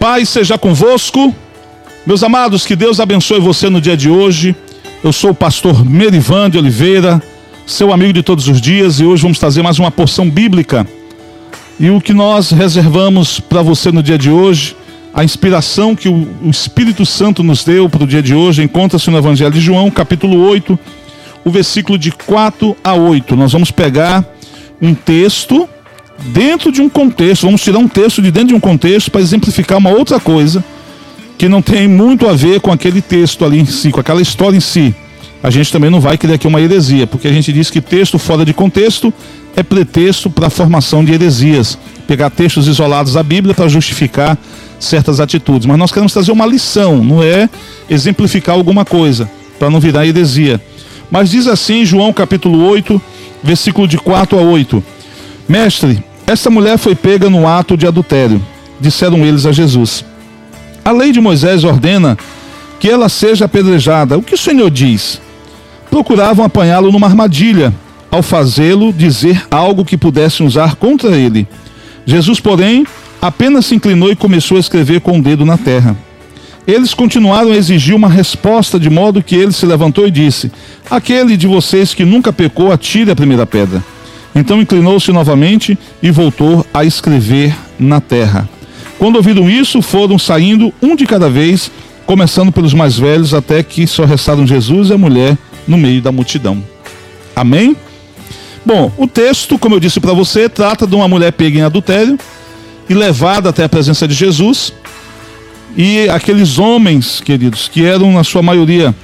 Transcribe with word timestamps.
Pai 0.00 0.24
seja 0.24 0.56
convosco. 0.56 1.34
Meus 2.06 2.22
amados, 2.22 2.64
que 2.64 2.74
Deus 2.74 3.00
abençoe 3.00 3.38
você 3.38 3.68
no 3.68 3.82
dia 3.82 3.94
de 3.94 4.08
hoje. 4.08 4.56
Eu 5.04 5.12
sou 5.12 5.32
o 5.32 5.34
pastor 5.34 5.84
Merivan 5.84 6.48
de 6.48 6.56
Oliveira, 6.56 7.22
seu 7.66 7.92
amigo 7.92 8.14
de 8.14 8.22
todos 8.22 8.48
os 8.48 8.62
dias, 8.62 8.98
e 8.98 9.04
hoje 9.04 9.20
vamos 9.20 9.38
trazer 9.38 9.62
mais 9.62 9.78
uma 9.78 9.90
porção 9.90 10.30
bíblica. 10.30 10.88
E 11.78 11.90
o 11.90 12.00
que 12.00 12.14
nós 12.14 12.50
reservamos 12.50 13.40
para 13.40 13.60
você 13.60 13.92
no 13.92 14.02
dia 14.02 14.16
de 14.16 14.30
hoje, 14.30 14.74
a 15.12 15.22
inspiração 15.22 15.94
que 15.94 16.08
o 16.08 16.26
Espírito 16.44 17.04
Santo 17.04 17.42
nos 17.42 17.62
deu 17.62 17.86
para 17.86 18.04
o 18.04 18.06
dia 18.06 18.22
de 18.22 18.34
hoje, 18.34 18.62
encontra-se 18.62 19.10
no 19.10 19.18
Evangelho 19.18 19.52
de 19.52 19.60
João, 19.60 19.90
capítulo 19.90 20.42
8, 20.48 20.78
o 21.44 21.50
versículo 21.50 21.98
de 21.98 22.10
4 22.10 22.74
a 22.82 22.94
8. 22.94 23.36
Nós 23.36 23.52
vamos 23.52 23.70
pegar 23.70 24.24
um 24.80 24.94
texto 24.94 25.68
dentro 26.26 26.70
de 26.70 26.80
um 26.80 26.88
contexto, 26.88 27.46
vamos 27.46 27.62
tirar 27.62 27.78
um 27.78 27.88
texto 27.88 28.20
de 28.22 28.30
dentro 28.30 28.48
de 28.48 28.54
um 28.54 28.60
contexto 28.60 29.10
para 29.10 29.20
exemplificar 29.20 29.78
uma 29.78 29.90
outra 29.90 30.20
coisa 30.20 30.64
que 31.38 31.48
não 31.48 31.62
tem 31.62 31.88
muito 31.88 32.28
a 32.28 32.32
ver 32.34 32.60
com 32.60 32.70
aquele 32.70 33.00
texto 33.00 33.44
ali 33.44 33.58
em 33.58 33.66
si, 33.66 33.90
com 33.90 34.00
aquela 34.00 34.20
história 34.20 34.56
em 34.56 34.60
si. 34.60 34.94
A 35.42 35.48
gente 35.48 35.72
também 35.72 35.88
não 35.88 36.00
vai 36.00 36.18
criar 36.18 36.34
aqui 36.34 36.46
uma 36.46 36.60
heresia, 36.60 37.06
porque 37.06 37.26
a 37.26 37.32
gente 37.32 37.50
diz 37.50 37.70
que 37.70 37.80
texto 37.80 38.18
fora 38.18 38.44
de 38.44 38.52
contexto 38.52 39.12
é 39.56 39.62
pretexto 39.62 40.28
para 40.28 40.48
a 40.48 40.50
formação 40.50 41.02
de 41.02 41.12
heresias. 41.12 41.78
Pegar 42.06 42.28
textos 42.28 42.68
isolados 42.68 43.14
da 43.14 43.22
Bíblia 43.22 43.54
para 43.54 43.68
justificar 43.68 44.36
certas 44.78 45.18
atitudes. 45.18 45.66
Mas 45.66 45.78
nós 45.78 45.90
queremos 45.90 46.12
trazer 46.12 46.30
uma 46.30 46.44
lição, 46.44 47.02
não 47.02 47.22
é 47.22 47.48
exemplificar 47.88 48.54
alguma 48.54 48.84
coisa, 48.84 49.30
para 49.58 49.70
não 49.70 49.80
virar 49.80 50.06
heresia. 50.06 50.60
Mas 51.10 51.30
diz 51.30 51.46
assim, 51.46 51.86
João 51.86 52.12
capítulo 52.12 52.62
8, 52.68 53.00
versículo 53.42 53.88
de 53.88 53.96
4 53.96 54.38
a 54.38 54.42
8: 54.42 54.84
Mestre, 55.48 56.04
esta 56.30 56.48
mulher 56.48 56.78
foi 56.78 56.94
pega 56.94 57.28
no 57.28 57.48
ato 57.48 57.76
de 57.76 57.88
adultério, 57.88 58.40
disseram 58.80 59.26
eles 59.26 59.46
a 59.46 59.50
Jesus. 59.52 60.04
A 60.84 60.92
lei 60.92 61.10
de 61.10 61.20
Moisés 61.20 61.64
ordena 61.64 62.16
que 62.78 62.88
ela 62.88 63.08
seja 63.08 63.46
apedrejada. 63.46 64.16
O 64.16 64.22
que 64.22 64.34
o 64.34 64.38
Senhor 64.38 64.70
diz? 64.70 65.20
Procuravam 65.90 66.44
apanhá-lo 66.44 66.92
numa 66.92 67.08
armadilha, 67.08 67.74
ao 68.12 68.22
fazê-lo 68.22 68.92
dizer 68.92 69.44
algo 69.50 69.84
que 69.84 69.96
pudessem 69.96 70.46
usar 70.46 70.76
contra 70.76 71.16
ele. 71.16 71.48
Jesus, 72.06 72.38
porém, 72.38 72.86
apenas 73.20 73.66
se 73.66 73.74
inclinou 73.74 74.12
e 74.12 74.16
começou 74.16 74.56
a 74.56 74.60
escrever 74.60 75.00
com 75.00 75.18
o 75.18 75.22
dedo 75.22 75.44
na 75.44 75.58
terra. 75.58 75.96
Eles 76.64 76.94
continuaram 76.94 77.50
a 77.50 77.56
exigir 77.56 77.94
uma 77.94 78.08
resposta, 78.08 78.78
de 78.78 78.88
modo 78.88 79.20
que 79.20 79.34
ele 79.34 79.50
se 79.50 79.66
levantou 79.66 80.06
e 80.06 80.12
disse: 80.12 80.52
Aquele 80.88 81.36
de 81.36 81.48
vocês 81.48 81.92
que 81.92 82.04
nunca 82.04 82.32
pecou, 82.32 82.70
atire 82.70 83.10
a 83.10 83.16
primeira 83.16 83.44
pedra. 83.44 83.82
Então 84.34 84.60
inclinou-se 84.60 85.10
novamente 85.12 85.78
e 86.02 86.10
voltou 86.10 86.64
a 86.72 86.84
escrever 86.84 87.54
na 87.78 88.00
terra. 88.00 88.48
Quando 88.98 89.16
ouviram 89.16 89.48
isso, 89.48 89.80
foram 89.82 90.18
saindo 90.18 90.72
um 90.80 90.94
de 90.94 91.06
cada 91.06 91.28
vez, 91.28 91.70
começando 92.06 92.52
pelos 92.52 92.74
mais 92.74 92.98
velhos, 92.98 93.34
até 93.34 93.62
que 93.62 93.86
só 93.86 94.04
restaram 94.04 94.46
Jesus 94.46 94.90
e 94.90 94.92
a 94.92 94.98
mulher 94.98 95.36
no 95.66 95.78
meio 95.78 96.02
da 96.02 96.12
multidão. 96.12 96.62
Amém? 97.34 97.76
Bom, 98.64 98.92
o 98.98 99.06
texto, 99.06 99.58
como 99.58 99.74
eu 99.74 99.80
disse 99.80 100.00
para 100.00 100.12
você, 100.12 100.48
trata 100.48 100.86
de 100.86 100.94
uma 100.94 101.08
mulher 101.08 101.32
pega 101.32 101.58
em 101.58 101.62
adultério 101.62 102.18
e 102.88 102.94
levada 102.94 103.48
até 103.48 103.64
a 103.64 103.68
presença 103.68 104.06
de 104.06 104.14
Jesus. 104.14 104.72
E 105.76 106.08
aqueles 106.10 106.58
homens, 106.58 107.20
queridos, 107.20 107.68
que 107.68 107.84
eram 107.84 108.12
na 108.12 108.24
sua 108.24 108.42
maioria 108.42 108.94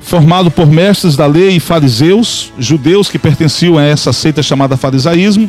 formado 0.00 0.50
por 0.50 0.66
mestres 0.66 1.16
da 1.16 1.26
lei 1.26 1.56
e 1.56 1.60
fariseus, 1.60 2.52
judeus 2.58 3.08
que 3.08 3.18
pertenciam 3.18 3.78
a 3.78 3.84
essa 3.84 4.12
seita 4.12 4.42
chamada 4.42 4.76
farisaísmo. 4.76 5.48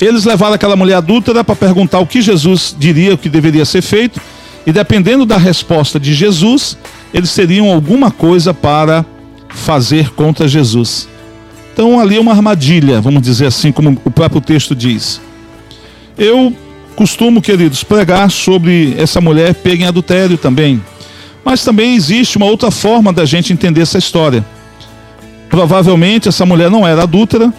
Eles 0.00 0.24
levaram 0.24 0.54
aquela 0.54 0.74
mulher 0.74 0.96
adúltera 0.96 1.44
para 1.44 1.54
perguntar 1.54 2.00
o 2.00 2.06
que 2.06 2.20
Jesus 2.20 2.74
diria, 2.76 3.14
o 3.14 3.18
que 3.18 3.28
deveria 3.28 3.64
ser 3.64 3.82
feito, 3.82 4.20
e 4.66 4.72
dependendo 4.72 5.24
da 5.24 5.36
resposta 5.36 6.00
de 6.00 6.14
Jesus, 6.14 6.76
eles 7.12 7.32
teriam 7.34 7.70
alguma 7.70 8.10
coisa 8.10 8.54
para 8.54 9.04
fazer 9.48 10.10
contra 10.10 10.48
Jesus. 10.48 11.08
Então 11.72 12.00
ali 12.00 12.16
é 12.16 12.20
uma 12.20 12.32
armadilha, 12.32 13.00
vamos 13.00 13.22
dizer 13.22 13.46
assim, 13.46 13.72
como 13.72 13.98
o 14.04 14.10
próprio 14.10 14.40
texto 14.40 14.74
diz. 14.74 15.20
Eu 16.18 16.54
costumo, 16.94 17.40
queridos, 17.40 17.82
pregar 17.82 18.30
sobre 18.30 18.94
essa 18.98 19.20
mulher 19.20 19.54
pega 19.54 19.84
em 19.84 19.86
adultério 19.86 20.36
também. 20.36 20.82
Mas 21.44 21.64
também 21.64 21.94
existe 21.94 22.36
uma 22.36 22.46
outra 22.46 22.70
forma 22.70 23.12
da 23.12 23.24
gente 23.24 23.52
entender 23.52 23.80
essa 23.80 23.98
história. 23.98 24.44
Provavelmente 25.48 26.28
essa 26.28 26.46
mulher 26.46 26.70
não 26.70 26.86
era 26.86 27.02
adúltera, 27.02 27.52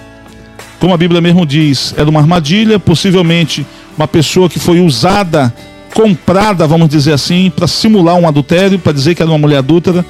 como 0.79 0.94
a 0.94 0.97
Bíblia 0.97 1.21
mesmo 1.21 1.45
diz, 1.45 1.94
era 1.97 2.09
uma 2.09 2.19
armadilha, 2.19 2.77
possivelmente 2.77 3.66
uma 3.97 4.07
pessoa 4.07 4.49
que 4.49 4.59
foi 4.59 4.81
usada, 4.81 5.53
comprada, 5.94 6.67
vamos 6.67 6.89
dizer 6.89 7.13
assim, 7.13 7.49
para 7.55 7.67
simular 7.67 8.16
um 8.16 8.27
adultério, 8.27 8.79
para 8.79 8.91
dizer 8.91 9.16
que 9.16 9.21
era 9.21 9.31
uma 9.31 9.38
mulher 9.38 9.59
adúltera, 9.59 10.05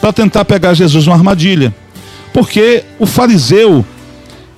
para 0.00 0.12
tentar 0.12 0.44
pegar 0.44 0.74
Jesus 0.74 1.06
numa 1.06 1.16
armadilha. 1.16 1.74
Porque 2.32 2.84
o 2.98 3.06
fariseu, 3.06 3.84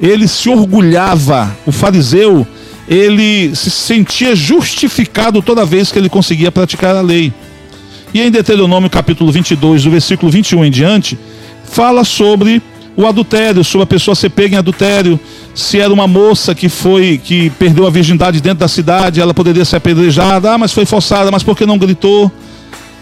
ele 0.00 0.28
se 0.28 0.50
orgulhava, 0.50 1.56
o 1.64 1.72
fariseu, 1.72 2.46
ele 2.86 3.54
se 3.54 3.70
sentia 3.70 4.36
justificado 4.36 5.40
toda 5.40 5.64
vez 5.64 5.90
que 5.90 5.98
ele 5.98 6.08
conseguia 6.08 6.52
praticar 6.52 6.94
a 6.94 7.00
lei. 7.00 7.32
E 8.14 8.20
em 8.20 8.30
Deuteronômio 8.30 8.88
capítulo 8.88 9.32
22, 9.32 9.82
do 9.82 9.90
versículo 9.90 10.30
21 10.30 10.64
em 10.66 10.70
diante, 10.70 11.18
fala 11.64 12.04
sobre 12.04 12.62
o 12.96 13.08
adultério, 13.08 13.64
sobre 13.64 13.82
a 13.82 13.86
pessoa 13.88 14.14
ser 14.14 14.30
pega 14.30 14.54
em 14.54 14.58
adultério, 14.58 15.18
se 15.52 15.80
era 15.80 15.92
uma 15.92 16.06
moça 16.06 16.54
que 16.54 16.68
foi 16.68 17.18
que 17.18 17.50
perdeu 17.50 17.88
a 17.88 17.90
virgindade 17.90 18.40
dentro 18.40 18.60
da 18.60 18.68
cidade, 18.68 19.20
ela 19.20 19.34
poderia 19.34 19.64
ser 19.64 19.76
apedrejada, 19.76 20.52
ah, 20.52 20.56
mas 20.56 20.72
foi 20.72 20.86
forçada, 20.86 21.28
mas 21.32 21.42
por 21.42 21.56
que 21.56 21.66
não 21.66 21.76
gritou? 21.76 22.30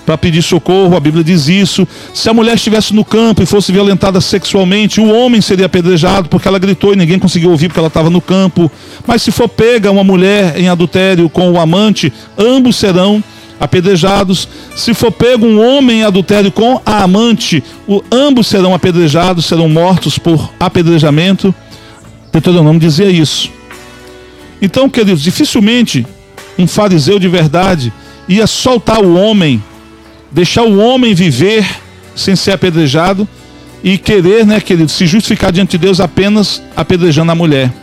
Para 0.07 0.17
pedir 0.17 0.41
socorro, 0.41 0.97
a 0.97 1.01
Bíblia 1.01 1.23
diz 1.23 1.47
isso. 1.47 1.87
Se 2.15 2.31
a 2.31 2.33
mulher 2.33 2.55
estivesse 2.55 2.95
no 2.95 3.05
campo 3.05 3.43
e 3.43 3.47
fosse 3.47 3.71
violentada 3.71 4.19
sexualmente, 4.19 4.99
o 4.99 5.13
homem 5.13 5.43
seria 5.43 5.67
apedrejado 5.67 6.31
porque 6.31 6.49
ela 6.49 6.59
gritou 6.59 6.95
e 6.95 6.97
ninguém 6.97 7.19
conseguiu 7.19 7.51
ouvir 7.51 7.69
porque 7.69 7.79
ela 7.79 7.89
estava 7.89 8.09
no 8.09 8.21
campo. 8.21 8.73
Mas 9.07 9.21
se 9.21 9.31
for 9.31 9.47
pega 9.47 9.91
uma 9.91 10.03
mulher 10.03 10.59
em 10.59 10.71
adultério 10.71 11.29
com 11.29 11.53
o 11.53 11.61
amante, 11.61 12.11
ambos 12.39 12.77
serão 12.77 13.23
apedrejados. 13.63 14.49
Se 14.75 14.93
for 14.93 15.13
pego 15.13 15.47
um 15.47 15.65
homem 15.65 16.01
em 16.01 16.05
adultério 16.05 16.51
com 16.51 16.81
a 16.85 17.05
amante, 17.05 17.63
o, 17.87 18.03
ambos 18.11 18.49
serão 18.49 18.75
apedrejados, 18.75 19.47
serão 19.47 19.69
mortos 19.69 20.19
por 20.19 20.53
apedrejamento. 20.59 21.55
Deuteronômio 22.33 22.81
dizia 22.81 23.09
isso. 23.09 23.51
Então, 24.61 24.91
queridos, 24.91 25.23
dificilmente 25.23 26.05
um 26.59 26.67
fariseu 26.67 27.19
de 27.19 27.29
verdade 27.29 27.93
ia 28.29 28.47
soltar 28.47 29.01
o 29.01 29.15
homem, 29.15 29.63
deixar 30.31 30.63
o 30.63 30.79
homem 30.79 31.15
viver 31.15 31.65
sem 32.17 32.35
ser 32.35 32.53
apedrejado 32.53 33.29
e 33.83 33.97
querer, 33.97 34.45
né, 34.45 34.61
querido, 34.61 34.91
se 34.91 35.07
justificar 35.07 35.53
diante 35.53 35.73
de 35.73 35.79
Deus 35.79 36.01
apenas 36.01 36.63
apedrejando 36.77 37.33
a 37.33 37.35
mulher. 37.35 37.82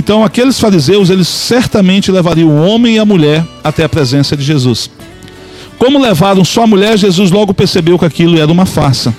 Então, 0.00 0.24
aqueles 0.24 0.58
fariseus, 0.58 1.10
eles 1.10 1.28
certamente 1.28 2.10
levariam 2.10 2.48
o 2.48 2.66
homem 2.66 2.96
e 2.96 2.98
a 2.98 3.04
mulher 3.04 3.44
até 3.62 3.84
a 3.84 3.88
presença 3.88 4.34
de 4.34 4.42
Jesus. 4.42 4.90
Como 5.78 6.00
levaram 6.00 6.42
só 6.42 6.62
a 6.62 6.66
mulher, 6.66 6.96
Jesus 6.96 7.30
logo 7.30 7.52
percebeu 7.52 7.98
que 7.98 8.06
aquilo 8.06 8.38
era 8.38 8.50
uma 8.50 8.64
farsa. 8.64 9.14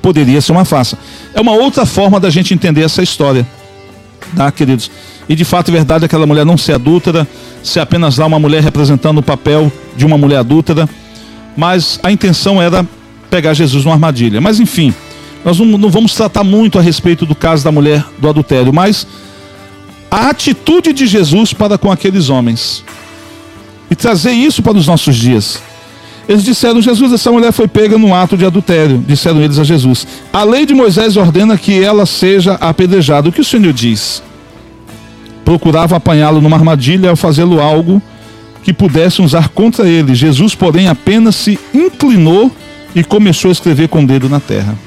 Poderia 0.00 0.40
ser 0.40 0.52
uma 0.52 0.64
farsa. 0.64 0.96
É 1.34 1.40
uma 1.40 1.54
outra 1.54 1.84
forma 1.84 2.20
da 2.20 2.30
gente 2.30 2.54
entender 2.54 2.82
essa 2.82 3.02
história, 3.02 3.44
tá, 4.36 4.48
queridos? 4.52 4.92
E 5.28 5.34
de 5.34 5.44
fato 5.44 5.70
é 5.70 5.72
verdade 5.72 6.04
aquela 6.04 6.24
mulher 6.24 6.46
não 6.46 6.56
ser 6.56 6.74
adúltera, 6.74 7.26
ser 7.60 7.80
apenas 7.80 8.16
lá 8.16 8.26
uma 8.26 8.38
mulher 8.38 8.62
representando 8.62 9.18
o 9.18 9.22
papel 9.24 9.72
de 9.96 10.06
uma 10.06 10.16
mulher 10.16 10.36
adúltera, 10.36 10.88
mas 11.56 11.98
a 12.04 12.12
intenção 12.12 12.62
era 12.62 12.86
pegar 13.28 13.54
Jesus 13.54 13.84
numa 13.84 13.96
armadilha. 13.96 14.40
Mas 14.40 14.60
enfim, 14.60 14.94
nós 15.44 15.58
não, 15.58 15.66
não 15.66 15.90
vamos 15.90 16.14
tratar 16.14 16.44
muito 16.44 16.78
a 16.78 16.80
respeito 16.80 17.26
do 17.26 17.34
caso 17.34 17.64
da 17.64 17.72
mulher 17.72 18.04
do 18.18 18.28
adultério, 18.28 18.72
mas 18.72 19.04
a 20.10 20.28
atitude 20.28 20.92
de 20.92 21.06
Jesus 21.06 21.52
para 21.52 21.78
com 21.78 21.90
aqueles 21.90 22.28
homens 22.28 22.84
e 23.90 23.94
trazer 23.94 24.32
isso 24.32 24.62
para 24.62 24.76
os 24.76 24.86
nossos 24.86 25.16
dias. 25.16 25.60
Eles 26.28 26.44
disseram: 26.44 26.80
Jesus, 26.80 27.12
essa 27.12 27.32
mulher 27.32 27.52
foi 27.52 27.66
pega 27.66 27.98
num 27.98 28.14
ato 28.14 28.36
de 28.36 28.44
adultério. 28.44 29.02
Disseram 29.06 29.42
eles 29.42 29.58
a 29.58 29.64
Jesus: 29.64 30.06
A 30.32 30.44
lei 30.44 30.64
de 30.64 30.74
Moisés 30.74 31.16
ordena 31.16 31.58
que 31.58 31.82
ela 31.82 32.06
seja 32.06 32.54
apedrejada. 32.54 33.28
O 33.28 33.32
que 33.32 33.40
o 33.40 33.44
Senhor 33.44 33.72
diz? 33.72 34.22
Procurava 35.44 35.96
apanhá-lo 35.96 36.40
numa 36.40 36.56
armadilha 36.56 37.10
ao 37.10 37.16
fazê-lo 37.16 37.60
algo 37.60 38.00
que 38.62 38.72
pudessem 38.72 39.24
usar 39.24 39.48
contra 39.48 39.88
ele. 39.88 40.14
Jesus, 40.14 40.54
porém, 40.54 40.86
apenas 40.86 41.34
se 41.34 41.58
inclinou 41.74 42.52
e 42.94 43.02
começou 43.02 43.48
a 43.48 43.52
escrever 43.52 43.88
com 43.88 44.04
o 44.04 44.06
dedo 44.06 44.28
na 44.28 44.38
terra. 44.38 44.78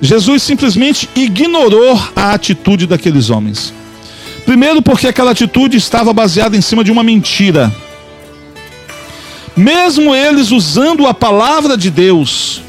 Jesus 0.00 0.42
simplesmente 0.42 1.08
ignorou 1.14 2.00
a 2.16 2.32
atitude 2.32 2.86
daqueles 2.86 3.30
homens. 3.30 3.72
Primeiro, 4.44 4.82
porque 4.82 5.06
aquela 5.06 5.30
atitude 5.30 5.76
estava 5.76 6.12
baseada 6.12 6.56
em 6.56 6.60
cima 6.60 6.82
de 6.82 6.90
uma 6.90 7.02
mentira. 7.02 7.72
Mesmo 9.56 10.14
eles 10.14 10.50
usando 10.50 11.06
a 11.06 11.14
palavra 11.14 11.76
de 11.76 11.90
Deus 11.90 12.62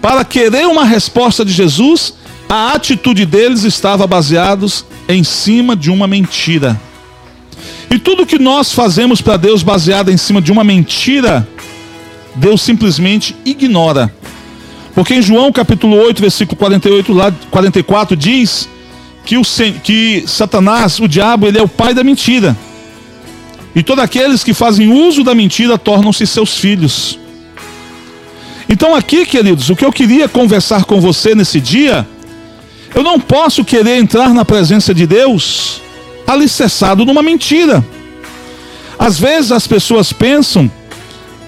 para 0.00 0.24
querer 0.24 0.66
uma 0.66 0.84
resposta 0.84 1.44
de 1.44 1.52
Jesus, 1.52 2.14
a 2.48 2.72
atitude 2.72 3.26
deles 3.26 3.64
estava 3.64 4.06
baseada 4.06 4.66
em 5.08 5.22
cima 5.22 5.76
de 5.76 5.90
uma 5.90 6.06
mentira. 6.06 6.80
E 7.90 7.98
tudo 7.98 8.26
que 8.26 8.38
nós 8.38 8.72
fazemos 8.72 9.20
para 9.20 9.36
Deus 9.36 9.62
baseado 9.62 10.10
em 10.10 10.16
cima 10.16 10.40
de 10.40 10.52
uma 10.52 10.62
mentira, 10.62 11.46
Deus 12.34 12.62
simplesmente 12.62 13.34
ignora. 13.44 14.12
Porque 14.94 15.14
em 15.14 15.22
João 15.22 15.52
capítulo 15.52 15.96
8, 15.96 16.20
versículo 16.20 16.56
48, 16.56 17.12
lá, 17.12 17.32
44, 17.50 18.16
diz 18.16 18.68
que, 19.24 19.36
o, 19.36 19.42
que 19.82 20.24
Satanás, 20.26 20.98
o 20.98 21.08
diabo, 21.08 21.46
ele 21.46 21.58
é 21.58 21.62
o 21.62 21.68
pai 21.68 21.94
da 21.94 22.02
mentira. 22.02 22.56
E 23.74 23.82
todos 23.82 24.02
aqueles 24.02 24.42
que 24.42 24.52
fazem 24.52 24.92
uso 24.92 25.22
da 25.22 25.34
mentira 25.34 25.78
tornam-se 25.78 26.26
seus 26.26 26.56
filhos. 26.56 27.18
Então, 28.68 28.94
aqui, 28.94 29.26
queridos, 29.26 29.70
o 29.70 29.76
que 29.76 29.84
eu 29.84 29.92
queria 29.92 30.28
conversar 30.28 30.84
com 30.84 31.00
você 31.00 31.34
nesse 31.34 31.60
dia, 31.60 32.06
eu 32.94 33.02
não 33.02 33.20
posso 33.20 33.64
querer 33.64 33.98
entrar 33.98 34.34
na 34.34 34.44
presença 34.44 34.92
de 34.94 35.06
Deus 35.06 35.80
alicerçado 36.26 37.04
numa 37.04 37.22
mentira. 37.22 37.84
Às 38.98 39.18
vezes 39.18 39.50
as 39.50 39.66
pessoas 39.66 40.12
pensam 40.12 40.70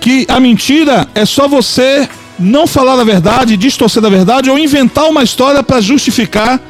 que 0.01 0.27
a 0.29 0.41
mentira 0.41 1.07
é 1.15 1.25
só 1.25 1.47
você 1.47 2.09
não 2.39 2.67
falar 2.67 2.99
a 2.99 3.05
verdade, 3.05 3.57
distorcer 3.57 4.05
a 4.05 4.09
verdade 4.09 4.51
ou 4.51 4.59
inventar 4.59 5.09
uma 5.09 5.23
história 5.23 5.63
para 5.63 5.81
justificar, 5.81 6.61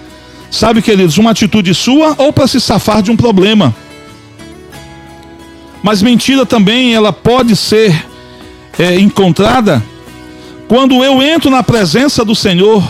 sabe, 0.52 0.82
queridos, 0.82 1.16
uma 1.16 1.30
atitude 1.30 1.74
sua 1.74 2.14
ou 2.18 2.30
para 2.30 2.46
se 2.46 2.60
safar 2.60 3.02
de 3.02 3.10
um 3.10 3.16
problema. 3.16 3.74
Mas 5.82 6.02
mentira 6.02 6.44
também 6.44 6.94
ela 6.94 7.12
pode 7.12 7.56
ser 7.56 8.06
é, 8.78 9.00
encontrada 9.00 9.82
quando 10.68 11.02
eu 11.02 11.22
entro 11.22 11.50
na 11.50 11.62
presença 11.62 12.24
do 12.24 12.34
Senhor, 12.34 12.82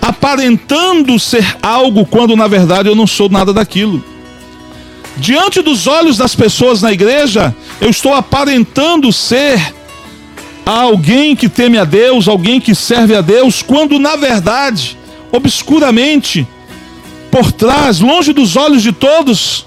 aparentando 0.00 1.18
ser 1.18 1.56
algo, 1.62 2.04
quando 2.04 2.34
na 2.34 2.48
verdade 2.48 2.88
eu 2.88 2.94
não 2.94 3.06
sou 3.06 3.28
nada 3.28 3.52
daquilo. 3.52 4.02
Diante 5.18 5.62
dos 5.62 5.86
olhos 5.86 6.16
das 6.16 6.34
pessoas 6.34 6.82
na 6.82 6.92
igreja, 6.92 7.54
eu 7.80 7.90
estou 7.90 8.14
aparentando 8.14 9.12
ser 9.12 9.74
alguém 10.64 11.36
que 11.36 11.48
teme 11.48 11.78
a 11.78 11.84
Deus, 11.84 12.26
alguém 12.26 12.60
que 12.60 12.74
serve 12.74 13.14
a 13.14 13.20
Deus, 13.20 13.62
quando 13.62 13.98
na 13.98 14.16
verdade, 14.16 14.98
obscuramente, 15.32 16.46
por 17.30 17.52
trás, 17.52 18.00
longe 18.00 18.32
dos 18.32 18.56
olhos 18.56 18.82
de 18.82 18.92
todos, 18.92 19.66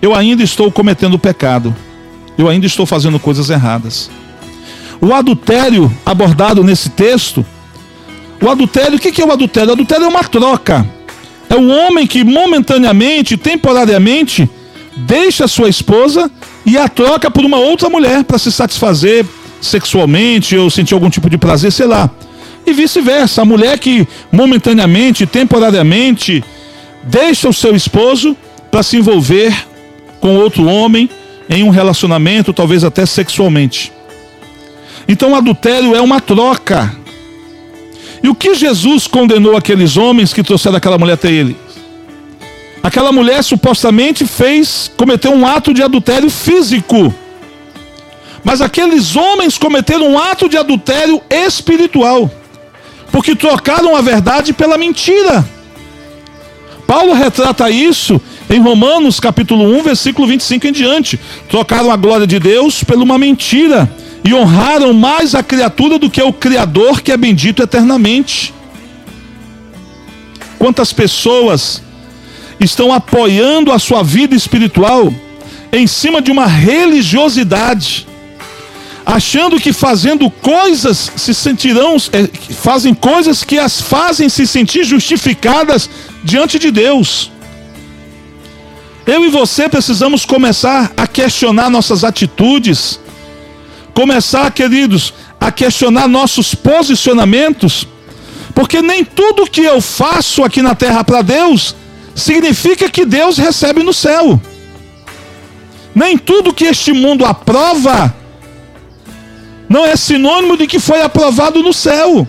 eu 0.00 0.14
ainda 0.14 0.42
estou 0.42 0.70
cometendo 0.70 1.18
pecado, 1.18 1.74
eu 2.36 2.48
ainda 2.48 2.66
estou 2.66 2.84
fazendo 2.84 3.18
coisas 3.18 3.50
erradas. 3.50 4.10
O 5.00 5.12
adultério 5.12 5.92
abordado 6.04 6.62
nesse 6.62 6.90
texto, 6.90 7.44
o 8.40 8.50
adultério, 8.50 8.96
o 8.96 9.00
que 9.00 9.20
é 9.20 9.24
o 9.24 9.32
adultério? 9.32 9.70
O 9.70 9.72
adultério 9.72 10.04
é 10.04 10.08
uma 10.08 10.24
troca. 10.24 10.86
É 11.48 11.54
o 11.54 11.68
homem 11.68 12.06
que 12.06 12.24
momentaneamente, 12.24 13.36
temporariamente, 13.36 14.48
deixa 14.96 15.46
sua 15.46 15.68
esposa 15.68 16.30
e 16.64 16.76
a 16.76 16.88
troca 16.88 17.30
por 17.30 17.44
uma 17.44 17.58
outra 17.58 17.88
mulher 17.88 18.24
para 18.24 18.38
se 18.38 18.50
satisfazer 18.50 19.24
sexualmente 19.60 20.56
ou 20.56 20.70
sentir 20.70 20.94
algum 20.94 21.10
tipo 21.10 21.28
de 21.30 21.38
prazer, 21.38 21.72
sei 21.72 21.86
lá. 21.86 22.10
E 22.66 22.72
vice-versa, 22.72 23.42
a 23.42 23.44
mulher 23.44 23.78
que 23.78 24.06
momentaneamente, 24.32 25.26
temporariamente, 25.26 26.42
deixa 27.02 27.48
o 27.48 27.52
seu 27.52 27.74
esposo 27.76 28.36
para 28.70 28.82
se 28.82 28.96
envolver 28.96 29.54
com 30.20 30.36
outro 30.36 30.66
homem 30.66 31.08
em 31.48 31.62
um 31.62 31.70
relacionamento, 31.70 32.52
talvez 32.52 32.82
até 32.84 33.04
sexualmente. 33.04 33.92
Então 35.06 35.32
o 35.32 35.36
adultério 35.36 35.94
é 35.94 36.00
uma 36.00 36.20
troca. 36.20 36.94
E 38.22 38.28
o 38.28 38.34
que 38.34 38.54
Jesus 38.54 39.06
condenou 39.06 39.54
aqueles 39.54 39.98
homens 39.98 40.32
que 40.32 40.42
trouxeram 40.42 40.78
aquela 40.78 40.96
mulher 40.96 41.12
até 41.12 41.30
ele? 41.30 41.56
Aquela 42.82 43.12
mulher 43.12 43.42
supostamente 43.44 44.26
fez, 44.26 44.90
cometeu 44.96 45.32
um 45.32 45.46
ato 45.46 45.74
de 45.74 45.82
adultério 45.82 46.30
físico. 46.30 47.14
Mas 48.42 48.60
aqueles 48.60 49.16
homens 49.16 49.56
cometeram 49.58 50.06
um 50.08 50.18
ato 50.18 50.48
de 50.48 50.56
adultério 50.56 51.20
espiritual. 51.30 52.30
Porque 53.14 53.36
trocaram 53.36 53.94
a 53.94 54.00
verdade 54.00 54.52
pela 54.52 54.76
mentira. 54.76 55.48
Paulo 56.84 57.12
retrata 57.12 57.70
isso 57.70 58.20
em 58.50 58.60
Romanos 58.60 59.20
capítulo 59.20 59.72
1, 59.78 59.84
versículo 59.84 60.26
25 60.26 60.66
em 60.66 60.72
diante. 60.72 61.20
Trocaram 61.48 61.92
a 61.92 61.96
glória 61.96 62.26
de 62.26 62.40
Deus 62.40 62.82
por 62.82 62.96
uma 62.96 63.16
mentira 63.16 63.88
e 64.24 64.34
honraram 64.34 64.92
mais 64.92 65.32
a 65.32 65.44
criatura 65.44 65.96
do 65.96 66.10
que 66.10 66.20
o 66.20 66.32
Criador, 66.32 67.02
que 67.02 67.12
é 67.12 67.16
bendito 67.16 67.62
eternamente. 67.62 68.52
Quantas 70.58 70.92
pessoas 70.92 71.80
estão 72.58 72.92
apoiando 72.92 73.70
a 73.70 73.78
sua 73.78 74.02
vida 74.02 74.34
espiritual 74.34 75.14
em 75.72 75.86
cima 75.86 76.20
de 76.20 76.32
uma 76.32 76.46
religiosidade, 76.46 78.08
achando 79.04 79.60
que 79.60 79.72
fazendo 79.72 80.30
coisas 80.30 81.12
se 81.16 81.34
sentirão, 81.34 81.96
é, 82.12 82.28
fazem 82.54 82.94
coisas 82.94 83.44
que 83.44 83.58
as 83.58 83.80
fazem 83.80 84.28
se 84.28 84.46
sentir 84.46 84.84
justificadas 84.84 85.90
diante 86.22 86.58
de 86.58 86.70
Deus. 86.70 87.30
Eu 89.06 89.24
e 89.24 89.28
você 89.28 89.68
precisamos 89.68 90.24
começar 90.24 90.92
a 90.96 91.06
questionar 91.06 91.68
nossas 91.68 92.04
atitudes 92.04 92.98
começar, 93.94 94.50
queridos, 94.50 95.14
a 95.40 95.52
questionar 95.52 96.08
nossos 96.08 96.54
posicionamentos, 96.54 97.86
porque 98.54 98.82
nem 98.82 99.04
tudo 99.04 99.48
que 99.48 99.62
eu 99.62 99.80
faço 99.80 100.42
aqui 100.42 100.60
na 100.60 100.74
terra 100.74 101.04
para 101.04 101.22
Deus 101.22 101.76
significa 102.14 102.90
que 102.90 103.04
Deus 103.04 103.38
recebe 103.38 103.82
no 103.82 103.94
céu. 103.94 104.40
Nem 105.94 106.18
tudo 106.18 106.52
que 106.52 106.64
este 106.64 106.92
mundo 106.92 107.24
aprova 107.24 108.14
não 109.68 109.84
é 109.84 109.96
sinônimo 109.96 110.56
de 110.56 110.66
que 110.66 110.78
foi 110.78 111.02
aprovado 111.02 111.62
no 111.62 111.72
céu. 111.72 112.26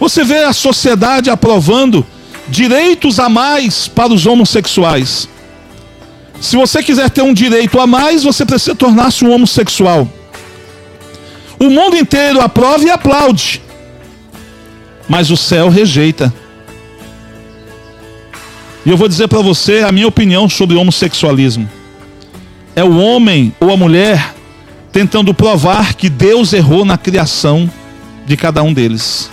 Você 0.00 0.24
vê 0.24 0.44
a 0.44 0.52
sociedade 0.52 1.30
aprovando 1.30 2.04
direitos 2.48 3.18
a 3.18 3.28
mais 3.28 3.88
para 3.88 4.12
os 4.12 4.26
homossexuais. 4.26 5.28
Se 6.40 6.56
você 6.56 6.82
quiser 6.82 7.08
ter 7.10 7.22
um 7.22 7.32
direito 7.32 7.80
a 7.80 7.86
mais, 7.86 8.24
você 8.24 8.44
precisa 8.44 8.74
tornar-se 8.74 9.24
um 9.24 9.32
homossexual. 9.32 10.08
O 11.58 11.70
mundo 11.70 11.96
inteiro 11.96 12.40
aprova 12.40 12.84
e 12.84 12.90
aplaude, 12.90 13.62
mas 15.08 15.30
o 15.30 15.36
céu 15.36 15.68
rejeita. 15.68 16.32
E 18.84 18.90
eu 18.90 18.96
vou 18.96 19.08
dizer 19.08 19.28
para 19.28 19.40
você 19.40 19.78
a 19.78 19.92
minha 19.92 20.06
opinião 20.06 20.48
sobre 20.48 20.76
homossexualismo. 20.76 21.70
É 22.76 22.84
o 22.84 22.98
homem 22.98 23.54
ou 23.60 23.72
a 23.72 23.76
mulher 23.76 24.33
tentando 24.94 25.34
provar 25.34 25.94
que 25.94 26.08
Deus 26.08 26.52
errou 26.52 26.84
na 26.84 26.96
criação 26.96 27.68
de 28.24 28.36
cada 28.36 28.62
um 28.62 28.72
deles. 28.72 29.28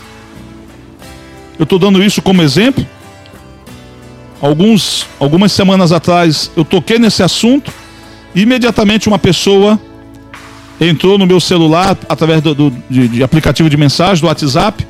Eu 1.60 1.65
estou 1.65 1.77
dando 1.77 2.03
isso 2.03 2.20
como 2.20 2.41
exemplo. 2.41 2.84
Alguns, 4.41 5.06
algumas 5.20 5.51
semanas 5.51 5.91
atrás 5.91 6.50
eu 6.58 6.65
toquei 6.65 6.98
nesse 6.98 7.22
assunto 7.22 7.72
e 8.34 8.41
imediatamente 8.41 9.08
uma 9.08 9.20
pessoa 9.20 9.80
entrou 10.80 11.20
no 11.20 11.27
meu 11.27 11.39
celular 11.39 11.96
através 12.10 12.41
do, 12.41 12.56
do 12.56 12.74
de, 12.89 13.08
de, 13.08 13.24
aplicativo 13.24 13.70
de 13.70 13.77
mensagem, 13.77 14.20
do 14.20 14.27
WhatsApp, 14.27 14.88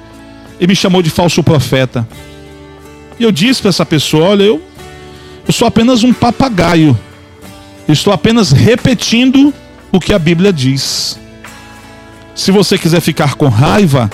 e 0.57 0.65
me 0.65 0.73
chamou 0.73 1.01
de 1.01 1.09
falso 1.09 1.43
profeta. 1.43 2.07
E 3.19 3.23
eu 3.23 3.31
disse 3.33 3.61
para 3.61 3.69
essa 3.69 3.85
pessoa: 3.85 4.29
olha, 4.29 4.43
eu, 4.43 4.61
eu 5.45 5.51
sou 5.51 5.67
apenas 5.67 6.01
um 6.01 6.13
papagaio. 6.13 6.97
estou 7.89 8.13
apenas 8.13 8.53
repetindo 8.53 9.53
o 9.91 9.99
que 9.99 10.13
a 10.13 10.19
Bíblia 10.19 10.53
diz. 10.53 11.19
Se 12.33 12.51
você 12.51 12.77
quiser 12.77 13.01
ficar 13.01 13.35
com 13.35 13.49
raiva, 13.49 14.09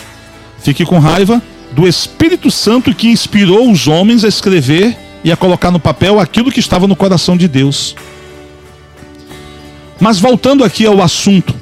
fique 0.59 0.85
com 0.85 0.99
raiva 0.99 1.41
do 1.71 1.87
Espírito 1.87 2.49
Santo 2.49 2.93
que 2.93 3.09
inspirou 3.09 3.71
os 3.71 3.87
homens 3.87 4.23
a 4.23 4.27
escrever 4.27 4.97
e 5.23 5.31
a 5.31 5.37
colocar 5.37 5.71
no 5.71 5.79
papel 5.79 6.19
aquilo 6.19 6.51
que 6.51 6.59
estava 6.59 6.87
no 6.87 6.95
coração 6.95 7.37
de 7.37 7.47
Deus. 7.47 7.95
Mas 9.99 10.19
voltando 10.19 10.63
aqui 10.63 10.85
ao 10.85 11.01
assunto, 11.01 11.53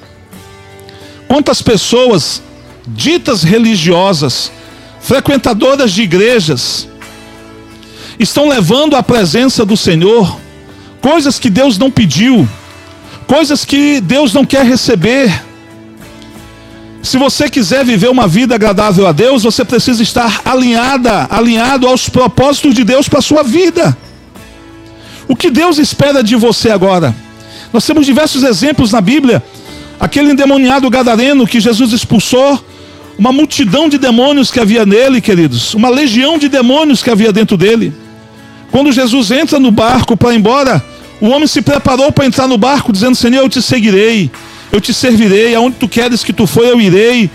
Quantas 1.28 1.62
pessoas 1.62 2.42
ditas 2.88 3.44
religiosas, 3.44 4.52
frequentadoras 5.00 5.92
de 5.92 6.04
igrejas, 6.04 6.88
estão 8.20 8.48
levando 8.48 8.96
à 8.96 9.04
presença 9.04 9.66
do 9.66 9.76
Senhor 9.76 10.40
coisas 11.02 11.40
que 11.40 11.50
Deus 11.50 11.78
não 11.78 11.92
pediu, 11.92 12.48
coisas 13.28 13.66
que 13.66 14.00
Deus 14.02 14.34
não 14.34 14.46
quer 14.46 14.66
receber. 14.66 15.44
Se 17.02 17.18
você 17.18 17.50
quiser 17.50 17.86
viver 17.86 18.10
uma 18.10 18.28
vida 18.28 18.56
agradável 18.56 19.06
a 19.06 19.12
Deus, 19.12 19.44
você 19.44 19.64
precisa 19.64 20.02
estar 20.02 20.42
alinhada, 20.44 21.28
alinhado 21.30 21.88
aos 21.88 22.10
propósitos 22.10 22.74
de 22.74 22.84
Deus 22.84 23.08
para 23.08 23.20
a 23.20 23.22
sua 23.22 23.44
vida. 23.44 23.96
O 25.28 25.36
que 25.36 25.52
Deus 25.52 25.78
espera 25.78 26.24
de 26.24 26.36
você 26.36 26.70
agora? 26.70 27.16
Nós 27.72 27.86
temos 27.86 28.06
diversos 28.06 28.44
exemplos 28.44 28.92
na 28.92 29.02
Bíblia 29.02 29.44
Aquele 30.00 30.32
endemoniado 30.32 30.90
gadareno 30.90 31.48
que 31.48 31.60
Jesus 31.60 31.94
expulsou, 31.94 32.64
uma 33.18 33.32
multidão 33.32 33.88
de 33.88 33.98
demônios 33.98 34.52
que 34.52 34.60
havia 34.60 34.86
nele, 34.86 35.22
queridos, 35.22 35.74
uma 35.74 35.90
legião 35.90 36.38
de 36.38 36.50
demônios 36.50 37.02
que 37.02 37.10
havia 37.10 37.32
dentro 37.32 37.56
dele. 37.56 37.94
Quando 38.72 38.92
Jesus 38.92 39.32
entra 39.32 39.58
no 39.58 39.72
barco 39.72 40.18
para 40.18 40.34
ir 40.34 40.38
embora, 40.38 40.84
O 41.26 41.30
homem 41.30 41.48
se 41.48 41.60
preparou 41.60 42.12
para 42.12 42.28
entrar 42.28 42.48
no 42.48 42.56
barco, 42.56 42.94
dizendo: 42.94 43.16
Senhor, 43.16 43.42
eu 43.42 43.50
te 43.50 43.60
seguirei, 43.60 44.30
eu 44.72 44.80
te 44.80 44.94
servirei, 44.94 45.56
aonde 45.56 45.78
tu 45.78 45.90
queres 45.90 46.24
que 46.24 46.32
tu 46.32 46.46
for, 46.46 46.64
eu 46.64 46.80
irei, 46.80 47.32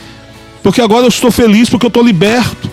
porque 0.63 0.81
agora 0.81 1.07
eu 1.07 1.09
estou 1.09 1.33
feliz, 1.33 1.69
porque 1.69 1.87
eu 1.87 1.89
estou 1.89 2.05
liberto. 2.05 2.71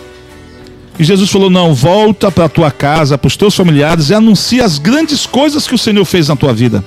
E 0.96 1.02
Jesus 1.02 1.28
falou: 1.28 1.50
Não, 1.50 1.74
volta 1.74 2.30
para 2.30 2.44
a 2.44 2.48
tua 2.48 2.70
casa, 2.70 3.18
para 3.18 3.26
os 3.26 3.36
teus 3.36 3.56
familiares 3.56 4.10
e 4.10 4.14
anuncia 4.14 4.64
as 4.64 4.78
grandes 4.78 5.26
coisas 5.26 5.66
que 5.66 5.74
o 5.74 5.78
Senhor 5.78 6.04
fez 6.04 6.28
na 6.28 6.36
tua 6.36 6.52
vida. 6.52 6.84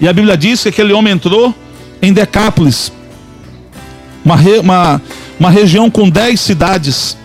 E 0.00 0.06
a 0.06 0.12
Bíblia 0.12 0.36
diz 0.36 0.62
que 0.62 0.68
aquele 0.68 0.92
homem 0.92 1.12
entrou 1.12 1.52
em 2.00 2.12
Decápolis, 2.12 2.92
uma, 4.24 4.36
uma, 4.60 5.02
uma 5.40 5.50
região 5.50 5.90
com 5.90 6.08
dez 6.08 6.40
cidades, 6.40 7.16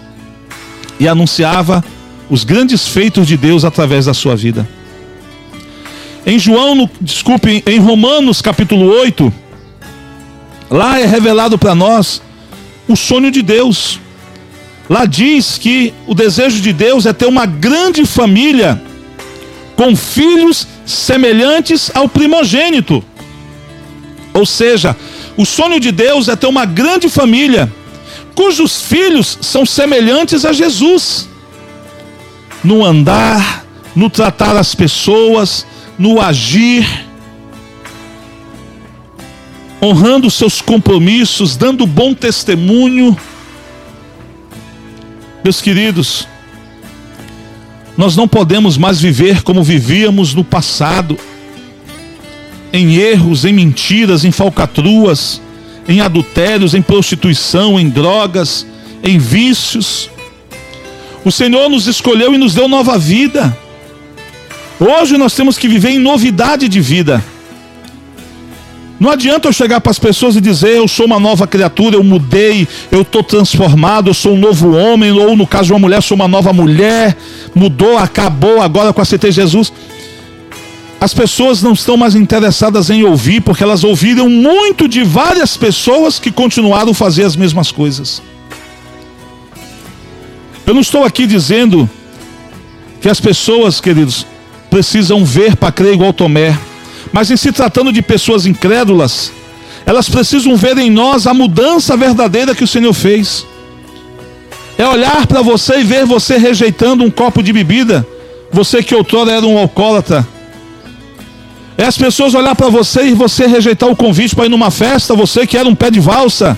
e 1.00 1.08
anunciava 1.08 1.86
os 2.32 2.44
grandes 2.44 2.88
feitos 2.88 3.28
de 3.28 3.38
Deus 3.38 3.64
através 3.64 4.06
da 4.06 4.14
sua 4.16 4.36
vida. 4.36 4.68
Em 6.30 6.38
João, 6.38 6.76
no, 6.76 6.88
desculpe, 7.02 7.64
em 7.66 7.80
Romanos 7.80 8.40
capítulo 8.40 8.86
8, 8.86 9.34
lá 10.70 11.00
é 11.00 11.06
revelado 11.08 11.58
para 11.58 11.74
nós 11.74 12.22
o 12.88 12.96
sonho 12.96 13.32
de 13.32 13.42
Deus. 13.42 14.00
Lá 14.88 15.08
diz 15.08 15.58
que 15.58 15.92
o 16.06 16.14
desejo 16.14 16.62
de 16.62 16.72
Deus 16.72 17.08
é 17.08 17.14
ter 17.14 17.26
uma 17.26 17.48
grande 17.48 18.06
família 18.06 18.80
com 19.76 19.96
filhos 19.96 20.68
semelhantes 20.86 21.90
ao 21.96 22.08
primogênito. 22.08 23.04
Ou 24.32 24.46
seja, 24.46 24.96
o 25.36 25.48
sonho 25.48 25.80
de 25.80 25.92
Deus 25.92 26.28
é 26.28 26.36
ter 26.36 26.46
uma 26.46 26.64
grande 26.64 27.10
família 27.10 27.74
cujos 28.36 28.84
filhos 28.84 29.40
são 29.42 29.66
semelhantes 29.66 30.46
a 30.46 30.54
Jesus 30.54 31.28
no 32.64 32.86
andar, 32.86 33.66
no 33.96 34.12
tratar 34.12 34.56
as 34.56 34.76
pessoas, 34.76 35.66
no 36.00 36.22
agir, 36.22 36.88
honrando 39.82 40.32
seus 40.32 40.62
compromissos, 40.62 41.58
dando 41.58 41.86
bom 41.86 42.14
testemunho. 42.14 43.18
Meus 45.44 45.62
queridos, 45.62 46.26
nós 47.98 48.16
não 48.16 48.30
podemos 48.30 48.78
mais 48.78 49.02
viver 49.02 49.44
como 49.44 49.62
vivíamos 49.62 50.34
no 50.34 50.44
passado, 50.44 51.18
em 52.72 52.96
erros, 52.96 53.44
em 53.44 53.52
mentiras, 53.52 54.24
em 54.24 54.32
falcatruas, 54.32 55.42
em 55.86 56.00
adultérios, 56.00 56.74
em 56.74 56.82
prostituição, 56.82 57.78
em 57.78 57.90
drogas, 57.90 58.66
em 59.04 59.18
vícios. 59.18 60.10
O 61.26 61.32
Senhor 61.32 61.68
nos 61.68 61.88
escolheu 61.88 62.34
e 62.34 62.38
nos 62.38 62.54
deu 62.54 62.70
nova 62.70 62.98
vida. 62.98 63.58
Hoje 64.80 65.18
nós 65.18 65.34
temos 65.34 65.58
que 65.58 65.68
viver 65.68 65.90
em 65.90 66.00
novidade 66.00 66.70
de 66.70 66.80
vida. 66.80 67.22
Não 68.98 69.10
adianta 69.10 69.48
eu 69.48 69.54
chegar 69.54 69.80
para 69.82 69.92
as 69.92 70.00
pessoas 70.00 70.36
e 70.36 70.42
dizer 70.42 70.78
eu 70.78 70.88
sou 70.88 71.06
uma 71.06 71.20
nova 71.20 71.46
criatura, 71.48 71.96
eu 71.96 72.04
mudei, 72.04 72.68
eu 72.92 73.02
estou 73.02 73.24
transformado, 73.24 74.10
eu 74.10 74.14
sou 74.14 74.34
um 74.34 74.38
novo 74.38 74.76
homem, 74.76 75.12
ou 75.12 75.36
no 75.36 75.48
caso 75.48 75.68
de 75.68 75.74
uma 75.74 75.80
mulher, 75.80 76.02
sou 76.02 76.16
uma 76.16 76.28
nova 76.28 76.52
mulher, 76.52 77.16
mudou, 77.56 77.98
acabou, 77.98 78.62
agora 78.62 78.92
com 78.92 79.02
aceitei 79.02 79.32
Jesus. 79.32 79.72
As 81.00 81.14
pessoas 81.14 81.62
não 81.62 81.72
estão 81.72 81.96
mais 81.96 82.14
interessadas 82.14 82.90
em 82.90 83.04
ouvir, 83.04 83.42
porque 83.42 83.64
elas 83.64 83.86
ouviram 83.86 84.30
muito 84.30 84.88
de 84.88 85.02
várias 85.02 85.56
pessoas 85.56 86.20
que 86.20 86.30
continuaram 86.30 86.92
a 86.92 86.96
fazer 86.96 87.24
as 87.24 87.38
mesmas 87.38 87.72
coisas. 87.72 88.22
Eu 90.66 90.74
não 90.74 90.82
estou 90.82 91.06
aqui 91.06 91.26
dizendo 91.26 91.90
que 93.00 93.08
as 93.08 93.22
pessoas, 93.22 93.80
queridos, 93.80 94.26
precisam 94.70 95.26
ver 95.26 95.56
para 95.56 95.72
crer 95.72 95.94
igual 95.94 96.14
Tomé. 96.14 96.58
Mas 97.12 97.32
em 97.32 97.38
se 97.38 97.52
tratando 97.52 97.92
de 97.92 98.02
pessoas 98.02 98.46
incrédulas, 98.46 99.32
elas 99.86 100.10
precisam 100.10 100.56
ver 100.56 100.78
em 100.78 100.90
nós 100.90 101.26
a 101.26 101.34
mudança 101.34 101.98
verdadeira 101.98 102.54
que 102.54 102.64
o 102.64 102.68
Senhor 102.68 102.94
fez. 102.94 103.46
É 104.78 104.88
olhar 104.88 105.26
para 105.28 105.42
você 105.42 105.80
e 105.80 105.84
ver 105.84 106.06
você 106.06 106.38
rejeitando 106.38 107.04
um 107.04 107.10
copo 107.10 107.42
de 107.42 107.52
bebida, 107.52 108.06
você 108.52 108.82
que 108.82 108.96
outrora 108.96 109.32
era 109.32 109.46
um 109.46 109.58
alcoólatra. 109.58 110.26
É 111.78 111.86
as 111.86 111.98
pessoas 111.98 112.34
olhar 112.34 112.56
para 112.56 112.70
você 112.70 113.08
e 113.08 113.14
você 113.14 113.48
rejeitar 113.48 113.90
o 113.90 113.96
convite 113.96 114.36
para 114.36 114.46
ir 114.46 114.50
numa 114.50 114.70
festa, 114.70 115.16
você 115.16 115.48
que 115.48 115.58
era 115.58 115.68
um 115.68 115.76
pé 115.76 115.90
de 115.90 116.00
valsa, 116.00 116.58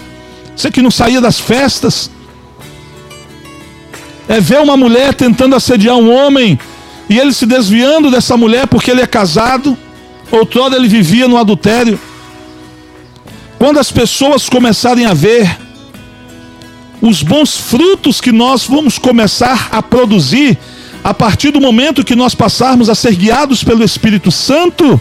você 0.55 0.69
que 0.69 0.81
não 0.81 0.91
saía 0.91 1.21
das 1.21 1.39
festas. 1.39 2.11
É 4.27 4.39
ver 4.39 4.59
uma 4.61 4.75
mulher 4.75 5.13
tentando 5.13 5.55
assediar 5.55 5.95
um 5.95 6.11
homem 6.11 6.59
e 7.11 7.19
ele 7.19 7.33
se 7.33 7.45
desviando 7.45 8.09
dessa 8.09 8.37
mulher 8.37 8.65
porque 8.67 8.89
ele 8.89 9.01
é 9.01 9.05
casado. 9.05 9.77
Outrora 10.31 10.77
ele 10.77 10.87
vivia 10.87 11.27
no 11.27 11.35
adultério. 11.35 11.99
Quando 13.59 13.79
as 13.79 13.91
pessoas 13.91 14.47
começarem 14.47 15.05
a 15.05 15.13
ver 15.13 15.57
os 17.01 17.21
bons 17.21 17.57
frutos 17.57 18.21
que 18.21 18.31
nós 18.31 18.63
vamos 18.63 18.97
começar 18.97 19.67
a 19.73 19.83
produzir 19.83 20.57
a 21.03 21.13
partir 21.13 21.51
do 21.51 21.59
momento 21.59 22.05
que 22.05 22.15
nós 22.15 22.33
passarmos 22.33 22.89
a 22.89 22.95
ser 22.95 23.13
guiados 23.13 23.61
pelo 23.61 23.83
Espírito 23.83 24.31
Santo, 24.31 24.99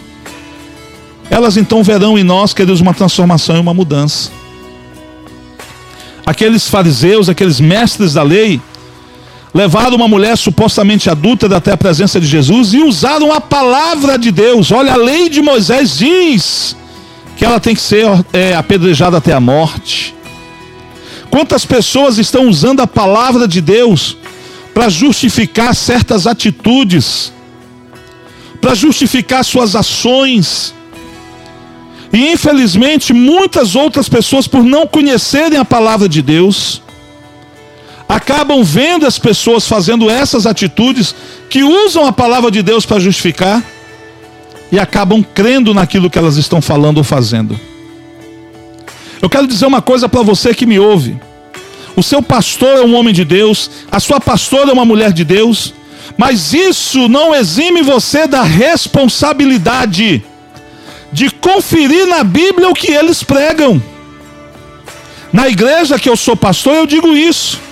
elas 1.31 1.57
então 1.57 1.81
verão 1.81 2.19
em 2.19 2.25
nós, 2.25 2.53
queridos, 2.53 2.81
uma 2.81 2.93
transformação 2.93 3.55
e 3.55 3.61
uma 3.61 3.73
mudança. 3.73 4.33
Aqueles 6.27 6.67
fariseus, 6.67 7.29
aqueles 7.29 7.61
mestres 7.61 8.15
da 8.15 8.25
lei, 8.25 8.61
levaram 9.53 9.97
uma 9.97 10.09
mulher 10.09 10.37
supostamente 10.37 11.11
adulta 11.11 11.55
até 11.55 11.73
a 11.73 11.77
presença 11.77 12.21
de 12.21 12.27
Jesus 12.27 12.73
e 12.73 12.79
usaram 12.79 13.33
a 13.33 13.41
palavra 13.41 14.19
de 14.19 14.31
Deus. 14.31 14.71
Olha, 14.71 14.93
a 14.93 14.97
lei 14.97 15.29
de 15.29 15.43
Moisés 15.43 15.99
diz 15.99 16.77
que 17.37 17.45
ela 17.45 17.59
tem 17.59 17.75
que 17.75 17.81
ser 17.81 18.07
é, 18.33 18.55
apedrejada 18.55 19.17
até 19.17 19.33
a 19.33 19.41
morte. 19.41 20.15
Quantas 21.31 21.65
pessoas 21.65 22.19
estão 22.19 22.49
usando 22.49 22.81
a 22.81 22.87
palavra 22.87 23.47
de 23.47 23.61
Deus 23.61 24.17
para 24.75 24.89
justificar 24.89 25.75
certas 25.75 26.27
atitudes, 26.27 27.33
para 28.61 28.75
justificar 28.75 29.45
suas 29.45 29.75
ações? 29.75 30.75
E 32.13 32.33
infelizmente, 32.33 33.13
muitas 33.13 33.77
outras 33.77 34.09
pessoas, 34.09 34.49
por 34.49 34.65
não 34.65 34.87
conhecerem 34.87 35.59
a 35.59 35.65
palavra 35.65 36.09
de 36.09 36.21
Deus, 36.21 36.83
acabam 38.11 38.65
vendo 38.65 39.07
as 39.07 39.21
pessoas 39.21 39.69
fazendo 39.69 40.11
essas 40.11 40.45
atitudes 40.45 41.15
que 41.49 41.63
usam 41.63 42.05
a 42.05 42.11
palavra 42.13 42.51
de 42.51 42.61
Deus 42.61 42.85
para 42.85 42.99
justificar 42.99 43.63
e 44.73 44.81
acabam 44.81 45.23
crendo 45.23 45.73
naquilo 45.73 46.11
que 46.11 46.19
elas 46.19 46.37
estão 46.37 46.61
falando 46.61 46.99
ou 46.99 47.05
fazendo. 47.05 47.59
Eu 49.23 49.31
quero 49.31 49.47
dizer 49.47 49.65
uma 49.65 49.81
coisa 49.81 50.09
para 50.09 50.23
você 50.23 50.53
que 50.53 50.67
me 50.67 50.77
ouve. 50.77 51.17
O 51.95 52.03
seu 52.03 52.21
pastor 52.21 52.79
é 52.79 52.81
um 52.81 52.97
homem 52.97 53.15
de 53.15 53.25
Deus, 53.25 53.71
a 53.93 54.01
sua 54.01 54.21
pastora 54.21 54.71
é 54.71 54.73
uma 54.73 54.85
mulher 54.85 55.13
de 55.13 55.25
Deus, 55.25 55.73
mas 56.17 56.53
isso 56.53 57.09
não 57.09 57.33
exime 57.33 57.81
você 57.81 58.27
da 58.27 58.43
responsabilidade 58.43 60.25
de 61.13 61.31
conferir 61.31 62.09
na 62.09 62.25
Bíblia 62.25 62.69
o 62.69 62.75
que 62.75 62.91
eles 62.91 63.23
pregam. 63.23 63.81
Na 65.33 65.49
igreja 65.49 65.97
que 65.97 66.09
eu 66.09 66.17
sou 66.17 66.35
pastor, 66.35 66.75
eu 66.75 66.87
digo 66.87 67.17
isso 67.17 67.70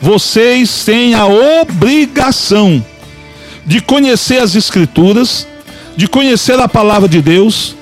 vocês 0.00 0.84
têm 0.84 1.14
a 1.14 1.26
obrigação 1.26 2.84
de 3.66 3.80
conhecer 3.80 4.40
as 4.40 4.54
Escrituras, 4.54 5.46
de 5.96 6.06
conhecer 6.06 6.58
a 6.58 6.68
palavra 6.68 7.08
de 7.08 7.20
Deus, 7.20 7.74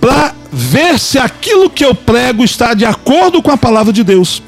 para 0.00 0.34
ver 0.52 0.98
se 0.98 1.18
aquilo 1.18 1.70
que 1.70 1.84
eu 1.84 1.94
prego 1.94 2.44
está 2.44 2.74
de 2.74 2.84
acordo 2.84 3.42
com 3.42 3.50
a 3.50 3.56
palavra 3.56 3.92
de 3.92 4.04
Deus. 4.04 4.42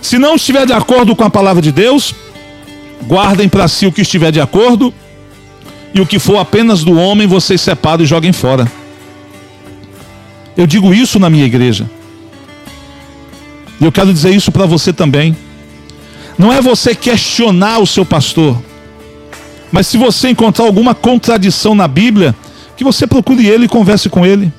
Se 0.00 0.18
não 0.18 0.34
estiver 0.34 0.66
de 0.66 0.72
acordo 0.72 1.14
com 1.14 1.24
a 1.24 1.30
palavra 1.30 1.62
de 1.62 1.72
Deus, 1.72 2.14
guardem 3.06 3.48
para 3.48 3.68
si 3.68 3.86
o 3.86 3.92
que 3.92 4.02
estiver 4.02 4.30
de 4.30 4.40
acordo, 4.40 4.92
e 5.94 6.00
o 6.00 6.06
que 6.06 6.18
for 6.18 6.38
apenas 6.38 6.82
do 6.82 6.98
homem, 6.98 7.26
vocês 7.26 7.60
separam 7.60 8.02
e 8.02 8.06
joguem 8.06 8.32
fora. 8.32 8.70
Eu 10.56 10.66
digo 10.66 10.92
isso 10.92 11.18
na 11.18 11.30
minha 11.30 11.44
igreja. 11.44 11.88
E 13.80 13.84
eu 13.84 13.92
quero 13.92 14.12
dizer 14.12 14.34
isso 14.34 14.50
para 14.50 14.66
você 14.66 14.92
também. 14.92 15.36
Não 16.38 16.52
é 16.52 16.60
você 16.60 16.94
questionar 16.94 17.78
o 17.78 17.86
seu 17.86 18.04
pastor, 18.04 18.60
mas 19.70 19.86
se 19.86 19.96
você 19.96 20.28
encontrar 20.28 20.64
alguma 20.64 20.94
contradição 20.94 21.74
na 21.74 21.88
Bíblia, 21.88 22.34
que 22.76 22.84
você 22.84 23.06
procure 23.06 23.46
ele 23.46 23.66
e 23.66 23.68
converse 23.68 24.08
com 24.08 24.26
ele. 24.26 24.52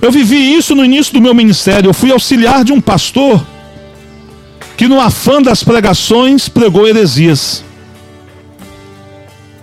Eu 0.00 0.10
vivi 0.10 0.54
isso 0.54 0.74
no 0.74 0.84
início 0.84 1.12
do 1.12 1.20
meu 1.20 1.34
ministério. 1.34 1.88
Eu 1.88 1.94
fui 1.94 2.10
auxiliar 2.10 2.64
de 2.64 2.72
um 2.72 2.80
pastor 2.80 3.44
que, 4.76 4.88
no 4.88 5.00
afã 5.00 5.40
das 5.40 5.62
pregações, 5.62 6.48
pregou 6.48 6.86
heresias. 6.86 7.64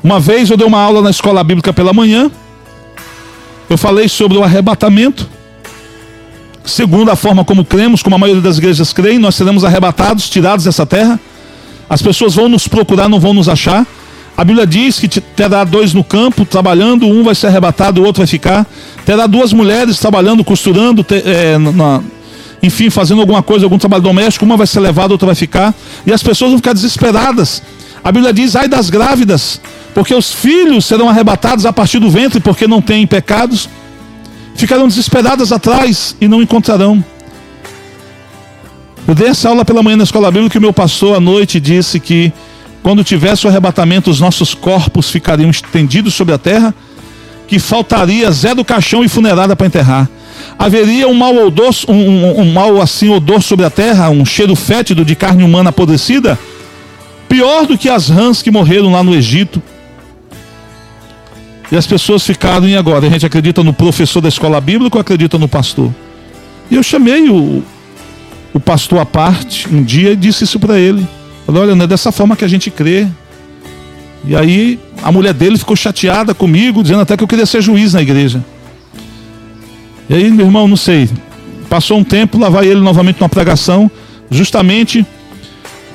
Uma 0.03 0.19
vez 0.19 0.49
eu 0.49 0.57
dei 0.57 0.65
uma 0.65 0.79
aula 0.79 1.01
na 1.01 1.09
escola 1.09 1.43
bíblica 1.43 1.71
pela 1.71 1.93
manhã. 1.93 2.31
Eu 3.69 3.77
falei 3.77 4.09
sobre 4.09 4.37
o 4.37 4.43
arrebatamento. 4.43 5.29
Segundo 6.63 7.09
a 7.09 7.15
forma 7.15 7.43
como 7.43 7.65
cremos, 7.65 8.03
como 8.03 8.15
a 8.15 8.19
maioria 8.19 8.41
das 8.41 8.57
igrejas 8.57 8.93
creem, 8.93 9.17
nós 9.17 9.35
seremos 9.35 9.63
arrebatados, 9.63 10.29
tirados 10.29 10.65
dessa 10.65 10.85
terra. 10.85 11.19
As 11.89 12.01
pessoas 12.01 12.35
vão 12.35 12.47
nos 12.47 12.67
procurar, 12.67 13.09
não 13.09 13.19
vão 13.19 13.33
nos 13.33 13.49
achar. 13.49 13.85
A 14.37 14.43
Bíblia 14.43 14.65
diz 14.65 14.99
que 14.99 15.07
terá 15.07 15.63
dois 15.63 15.93
no 15.93 16.03
campo 16.03 16.45
trabalhando, 16.45 17.05
um 17.05 17.23
vai 17.23 17.35
ser 17.35 17.47
arrebatado, 17.47 18.01
o 18.01 18.05
outro 18.05 18.21
vai 18.21 18.27
ficar. 18.27 18.65
Terá 19.05 19.27
duas 19.27 19.51
mulheres 19.51 19.99
trabalhando, 19.99 20.43
costurando, 20.43 21.05
é, 21.11 21.57
na, 21.57 22.01
enfim, 22.63 22.89
fazendo 22.89 23.21
alguma 23.21 23.43
coisa, 23.43 23.65
algum 23.65 23.77
trabalho 23.77 24.03
doméstico, 24.03 24.45
uma 24.45 24.55
vai 24.55 24.67
ser 24.67 24.79
levada, 24.79 25.13
outra 25.13 25.25
vai 25.25 25.35
ficar. 25.35 25.73
E 26.05 26.13
as 26.13 26.23
pessoas 26.23 26.51
vão 26.51 26.59
ficar 26.59 26.73
desesperadas. 26.73 27.61
A 28.03 28.11
Bíblia 28.11 28.33
diz: 28.33 28.55
ai 28.55 28.67
das 28.67 28.89
grávidas, 28.89 29.59
porque 29.93 30.13
os 30.13 30.31
filhos 30.31 30.85
serão 30.85 31.09
arrebatados 31.09 31.65
a 31.65 31.73
partir 31.73 31.99
do 31.99 32.09
ventre, 32.09 32.39
porque 32.39 32.67
não 32.67 32.81
têm 32.81 33.05
pecados. 33.05 33.67
Ficarão 34.55 34.87
desesperadas 34.87 35.51
atrás 35.51 36.15
e 36.19 36.27
não 36.27 36.41
encontrarão. 36.41 37.03
Eu 39.07 39.15
dei 39.15 39.27
essa 39.27 39.49
aula 39.49 39.65
pela 39.65 39.81
manhã 39.81 39.97
na 39.97 40.03
escola 40.03 40.31
bíblica 40.31 40.51
que 40.51 40.57
o 40.57 40.61
meu 40.61 40.71
pastor 40.73 41.17
à 41.17 41.19
noite 41.19 41.59
disse 41.59 41.99
que 41.99 42.31
quando 42.83 43.03
tivesse 43.03 43.45
o 43.45 43.49
arrebatamento, 43.49 44.09
os 44.09 44.19
nossos 44.19 44.53
corpos 44.53 45.09
ficariam 45.09 45.49
estendidos 45.49 46.13
sobre 46.13 46.33
a 46.33 46.37
terra, 46.37 46.73
que 47.47 47.59
faltaria 47.59 48.31
zero 48.31 48.63
caixão 48.63 49.03
e 49.03 49.09
funerária 49.09 49.55
para 49.55 49.67
enterrar. 49.67 50.09
Haveria 50.57 51.07
um 51.07 51.13
mau 51.13 51.35
odor, 51.45 51.73
um, 51.87 51.93
um, 51.93 52.41
um 52.41 52.53
mau 52.53 52.81
assim 52.81 53.09
odor 53.09 53.41
sobre 53.41 53.65
a 53.65 53.69
terra, 53.69 54.09
um 54.09 54.25
cheiro 54.25 54.55
fétido 54.55 55.05
de 55.05 55.15
carne 55.15 55.43
humana 55.43 55.69
apodrecida, 55.69 56.39
pior 57.27 57.65
do 57.65 57.77
que 57.77 57.89
as 57.89 58.09
rãs 58.09 58.41
que 58.41 58.49
morreram 58.49 58.91
lá 58.91 59.03
no 59.03 59.13
Egito. 59.13 59.61
E 61.71 61.77
as 61.77 61.87
pessoas 61.87 62.25
ficaram, 62.25 62.67
e 62.67 62.75
agora? 62.75 63.07
A 63.07 63.09
gente 63.09 63.25
acredita 63.25 63.63
no 63.63 63.71
professor 63.71 64.19
da 64.19 64.27
escola 64.27 64.59
bíblica 64.59 64.97
ou 64.97 65.01
acredita 65.01 65.37
no 65.37 65.47
pastor? 65.47 65.89
E 66.69 66.75
eu 66.75 66.83
chamei 66.83 67.29
o, 67.29 67.63
o 68.53 68.59
pastor 68.59 68.99
à 68.99 69.05
parte 69.05 69.73
um 69.73 69.81
dia 69.81 70.11
e 70.11 70.15
disse 70.15 70.43
isso 70.43 70.59
para 70.59 70.77
ele. 70.77 71.07
Falei, 71.45 71.61
olha, 71.61 71.75
não 71.75 71.85
é 71.85 71.87
dessa 71.87 72.11
forma 72.11 72.35
que 72.35 72.43
a 72.43 72.47
gente 72.47 72.69
crê. 72.69 73.07
E 74.25 74.35
aí 74.35 74.77
a 75.01 75.11
mulher 75.11 75.33
dele 75.33 75.57
ficou 75.57 75.75
chateada 75.75 76.33
comigo, 76.33 76.83
dizendo 76.83 77.01
até 77.01 77.15
que 77.15 77.23
eu 77.23 77.27
queria 77.27 77.45
ser 77.45 77.61
juiz 77.61 77.93
na 77.93 78.01
igreja. 78.01 78.43
E 80.09 80.13
aí, 80.13 80.29
meu 80.29 80.45
irmão, 80.45 80.67
não 80.67 80.77
sei. 80.77 81.09
Passou 81.69 81.97
um 81.97 82.03
tempo, 82.03 82.37
lá 82.37 82.49
vai 82.49 82.67
ele 82.67 82.81
novamente 82.81 83.21
numa 83.21 83.29
pregação, 83.29 83.89
justamente 84.29 85.05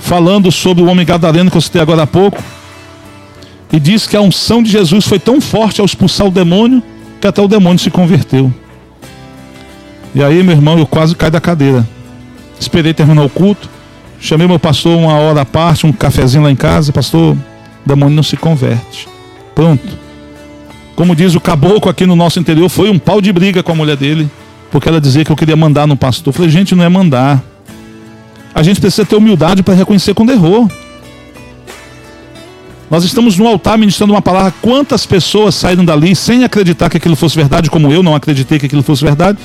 falando 0.00 0.50
sobre 0.50 0.82
o 0.82 0.86
homem 0.86 1.04
gadareno 1.04 1.50
que 1.50 1.56
eu 1.56 1.60
citei 1.60 1.82
agora 1.82 2.02
há 2.02 2.06
pouco. 2.06 2.42
E 3.72 3.80
diz 3.80 4.06
que 4.06 4.16
a 4.16 4.20
unção 4.20 4.62
de 4.62 4.70
Jesus 4.70 5.06
foi 5.06 5.18
tão 5.18 5.40
forte 5.40 5.80
ao 5.80 5.86
expulsar 5.86 6.26
o 6.26 6.30
demônio 6.30 6.82
que 7.20 7.26
até 7.26 7.42
o 7.42 7.48
demônio 7.48 7.78
se 7.78 7.90
converteu. 7.90 8.52
E 10.14 10.22
aí, 10.22 10.42
meu 10.42 10.54
irmão, 10.54 10.78
eu 10.78 10.86
quase 10.86 11.14
caí 11.14 11.30
da 11.30 11.40
cadeira. 11.40 11.86
Esperei 12.58 12.94
terminar 12.94 13.22
o 13.22 13.28
culto. 13.28 13.68
Chamei 14.18 14.46
meu 14.46 14.58
pastor 14.58 14.96
uma 14.96 15.14
hora 15.14 15.42
à 15.42 15.44
parte, 15.44 15.86
um 15.86 15.92
cafezinho 15.92 16.44
lá 16.44 16.50
em 16.50 16.56
casa. 16.56 16.92
Pastor, 16.92 17.34
o 17.34 17.38
demônio 17.84 18.14
não 18.14 18.22
se 18.22 18.36
converte. 18.36 19.08
Pronto. 19.54 19.86
Como 20.94 21.14
diz 21.14 21.34
o 21.34 21.40
caboclo 21.40 21.90
aqui 21.90 22.06
no 22.06 22.16
nosso 22.16 22.38
interior, 22.38 22.68
foi 22.68 22.88
um 22.88 22.98
pau 22.98 23.20
de 23.20 23.30
briga 23.30 23.62
com 23.62 23.72
a 23.72 23.74
mulher 23.74 23.96
dele. 23.96 24.30
Porque 24.70 24.88
ela 24.88 25.00
dizia 25.00 25.24
que 25.24 25.30
eu 25.30 25.36
queria 25.36 25.56
mandar 25.56 25.86
no 25.86 25.96
pastor. 25.96 26.28
Eu 26.28 26.32
falei, 26.32 26.50
gente, 26.50 26.74
não 26.74 26.84
é 26.84 26.88
mandar. 26.88 27.42
A 28.54 28.62
gente 28.62 28.80
precisa 28.80 29.04
ter 29.04 29.16
humildade 29.16 29.62
para 29.62 29.74
reconhecer 29.74 30.14
quando 30.14 30.32
errou. 30.32 30.70
Nós 32.90 33.02
estamos 33.04 33.36
no 33.36 33.46
altar 33.46 33.76
ministrando 33.76 34.12
uma 34.12 34.22
palavra. 34.22 34.54
Quantas 34.62 35.04
pessoas 35.04 35.54
saíram 35.54 35.84
dali 35.84 36.14
sem 36.14 36.44
acreditar 36.44 36.88
que 36.88 36.96
aquilo 36.96 37.16
fosse 37.16 37.34
verdade, 37.34 37.68
como 37.68 37.92
eu 37.92 38.02
não 38.02 38.14
acreditei 38.14 38.58
que 38.58 38.66
aquilo 38.66 38.82
fosse 38.82 39.04
verdade, 39.04 39.38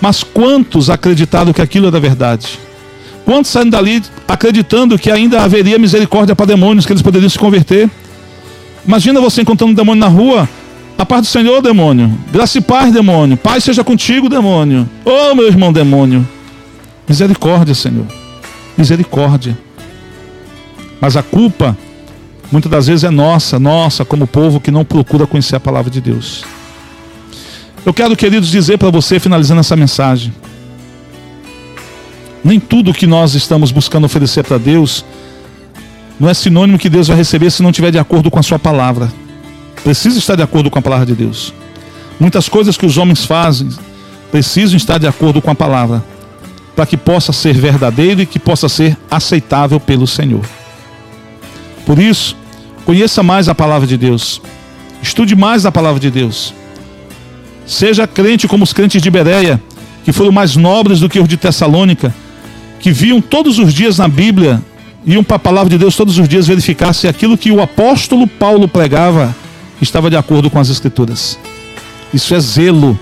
mas 0.00 0.22
quantos 0.22 0.88
acreditaram 0.88 1.52
que 1.52 1.60
aquilo 1.60 1.88
era 1.88 1.98
verdade? 1.98 2.58
Quantos 3.24 3.50
saíram 3.50 3.70
dali 3.70 4.02
acreditando 4.28 4.98
que 4.98 5.10
ainda 5.10 5.42
haveria 5.42 5.78
misericórdia 5.78 6.36
para 6.36 6.46
demônios, 6.46 6.86
que 6.86 6.92
eles 6.92 7.02
poderiam 7.02 7.28
se 7.28 7.38
converter? 7.38 7.90
Imagina 8.86 9.20
você 9.20 9.42
encontrando 9.42 9.72
um 9.72 9.74
demônio 9.74 10.00
na 10.00 10.08
rua. 10.08 10.48
A 10.96 11.04
paz 11.04 11.22
do 11.22 11.26
Senhor, 11.26 11.60
demônio. 11.60 12.16
Graça 12.30 12.58
e 12.58 12.60
paz, 12.60 12.92
demônio. 12.92 13.36
Paz 13.36 13.64
seja 13.64 13.82
contigo, 13.82 14.28
demônio. 14.28 14.88
Oh, 15.04 15.34
meu 15.34 15.48
irmão, 15.48 15.72
demônio. 15.72 16.26
Misericórdia, 17.08 17.74
Senhor. 17.74 18.06
Misericórdia. 18.76 19.58
Mas 21.00 21.16
a 21.16 21.22
culpa, 21.22 21.76
muitas 22.54 22.70
das 22.70 22.86
vezes, 22.86 23.02
é 23.02 23.10
nossa, 23.10 23.58
nossa, 23.58 24.04
como 24.04 24.28
povo 24.28 24.60
que 24.60 24.70
não 24.70 24.84
procura 24.84 25.26
conhecer 25.26 25.56
a 25.56 25.60
palavra 25.60 25.90
de 25.90 26.00
Deus. 26.00 26.44
Eu 27.84 27.92
quero, 27.92 28.14
queridos, 28.14 28.48
dizer 28.48 28.78
para 28.78 28.90
você, 28.90 29.18
finalizando 29.18 29.58
essa 29.58 29.74
mensagem. 29.74 30.32
Nem 32.44 32.60
tudo 32.60 32.94
que 32.94 33.08
nós 33.08 33.34
estamos 33.34 33.72
buscando 33.72 34.04
oferecer 34.04 34.44
para 34.44 34.56
Deus 34.56 35.04
não 36.20 36.28
é 36.28 36.34
sinônimo 36.34 36.78
que 36.78 36.88
Deus 36.88 37.08
vai 37.08 37.16
receber 37.16 37.50
se 37.50 37.60
não 37.60 37.70
estiver 37.70 37.90
de 37.90 37.98
acordo 37.98 38.30
com 38.30 38.38
a 38.38 38.42
sua 38.42 38.58
palavra. 38.58 39.12
Precisa 39.82 40.16
estar 40.16 40.36
de 40.36 40.42
acordo 40.42 40.70
com 40.70 40.78
a 40.78 40.82
palavra 40.82 41.06
de 41.06 41.14
Deus. 41.14 41.52
Muitas 42.20 42.48
coisas 42.48 42.76
que 42.76 42.86
os 42.86 42.96
homens 42.96 43.24
fazem 43.24 43.68
precisam 44.30 44.76
estar 44.76 44.98
de 44.98 45.08
acordo 45.08 45.42
com 45.42 45.50
a 45.50 45.56
palavra, 45.56 46.04
para 46.76 46.86
que 46.86 46.96
possa 46.96 47.32
ser 47.32 47.54
verdadeiro 47.54 48.22
e 48.22 48.26
que 48.26 48.38
possa 48.38 48.68
ser 48.68 48.96
aceitável 49.10 49.80
pelo 49.80 50.06
Senhor. 50.06 50.44
Por 51.84 51.98
isso, 51.98 52.36
conheça 52.84 53.22
mais 53.22 53.48
a 53.48 53.54
palavra 53.54 53.86
de 53.86 53.96
Deus. 53.96 54.40
Estude 55.02 55.34
mais 55.34 55.66
a 55.66 55.72
palavra 55.72 56.00
de 56.00 56.10
Deus. 56.10 56.54
Seja 57.66 58.06
crente 58.06 58.46
como 58.46 58.64
os 58.64 58.72
crentes 58.72 59.00
de 59.00 59.10
Bereia, 59.10 59.60
que 60.04 60.12
foram 60.12 60.32
mais 60.32 60.56
nobres 60.56 61.00
do 61.00 61.08
que 61.08 61.18
os 61.18 61.28
de 61.28 61.36
Tessalônica, 61.36 62.14
que 62.80 62.92
viam 62.92 63.20
todos 63.20 63.58
os 63.58 63.72
dias 63.72 63.98
na 63.98 64.06
Bíblia, 64.06 64.62
iam 65.06 65.24
para 65.24 65.36
a 65.36 65.38
palavra 65.38 65.70
de 65.70 65.78
Deus 65.78 65.96
todos 65.96 66.18
os 66.18 66.28
dias 66.28 66.46
verificar 66.46 66.92
se 66.92 67.08
aquilo 67.08 67.38
que 67.38 67.50
o 67.50 67.62
apóstolo 67.62 68.26
Paulo 68.26 68.68
pregava 68.68 69.34
estava 69.80 70.10
de 70.10 70.16
acordo 70.16 70.50
com 70.50 70.58
as 70.58 70.68
Escrituras. 70.68 71.38
Isso 72.12 72.34
é 72.34 72.40
zelo. 72.40 72.98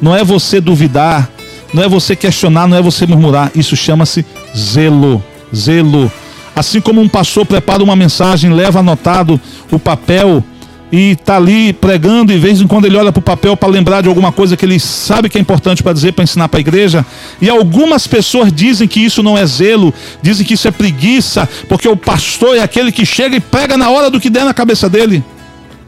Não 0.00 0.16
é 0.16 0.24
você 0.24 0.60
duvidar, 0.60 1.28
não 1.74 1.82
é 1.82 1.88
você 1.88 2.16
questionar, 2.16 2.66
não 2.66 2.76
é 2.76 2.82
você 2.82 3.06
murmurar. 3.06 3.50
Isso 3.54 3.76
chama-se 3.76 4.24
zelo. 4.56 5.22
Zelo. 5.54 6.10
Assim 6.54 6.80
como 6.80 7.00
um 7.00 7.08
pastor 7.08 7.46
prepara 7.46 7.82
uma 7.82 7.96
mensagem, 7.96 8.52
leva 8.52 8.80
anotado 8.80 9.40
o 9.70 9.78
papel 9.78 10.44
e 10.92 11.12
está 11.12 11.36
ali 11.36 11.72
pregando, 11.72 12.32
e 12.32 12.34
de 12.34 12.40
vez 12.40 12.60
em 12.60 12.66
quando 12.66 12.84
ele 12.84 12.96
olha 12.96 13.12
para 13.12 13.20
o 13.20 13.22
papel 13.22 13.56
para 13.56 13.68
lembrar 13.68 14.02
de 14.02 14.08
alguma 14.08 14.32
coisa 14.32 14.56
que 14.56 14.64
ele 14.64 14.80
sabe 14.80 15.28
que 15.28 15.38
é 15.38 15.40
importante 15.40 15.82
para 15.82 15.92
dizer, 15.92 16.12
para 16.12 16.24
ensinar 16.24 16.48
para 16.48 16.58
a 16.58 16.60
igreja. 16.60 17.06
E 17.40 17.48
algumas 17.48 18.06
pessoas 18.06 18.52
dizem 18.52 18.88
que 18.88 19.00
isso 19.00 19.22
não 19.22 19.38
é 19.38 19.46
zelo, 19.46 19.94
dizem 20.20 20.44
que 20.44 20.54
isso 20.54 20.66
é 20.66 20.70
preguiça, 20.70 21.48
porque 21.68 21.88
o 21.88 21.96
pastor 21.96 22.56
é 22.56 22.60
aquele 22.60 22.90
que 22.90 23.06
chega 23.06 23.36
e 23.36 23.40
prega 23.40 23.76
na 23.76 23.88
hora 23.88 24.10
do 24.10 24.20
que 24.20 24.28
der 24.28 24.44
na 24.44 24.52
cabeça 24.52 24.88
dele. 24.88 25.22